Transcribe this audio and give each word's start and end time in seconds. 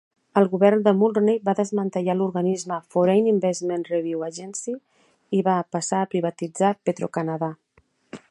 El 0.39 0.47
govern 0.51 0.79
de 0.85 0.91
Mulroney 0.99 1.35
va 1.49 1.53
desmantellar 1.59 2.15
l'organisme 2.21 2.79
Foreign 2.95 3.27
Investment 3.33 3.85
Review 3.91 4.25
Agency 4.29 4.75
i 5.41 5.45
va 5.51 5.59
passar 5.77 5.99
a 6.07 6.11
privatitzar 6.15 6.73
Petro-Canada. 6.89 7.51